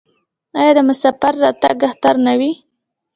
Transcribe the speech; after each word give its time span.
آیا 0.59 0.71
د 0.75 0.79
مسافر 0.89 1.33
راتګ 1.43 1.79
اختر 1.87 2.15
نه 2.25 2.33
وي؟ 2.39 2.51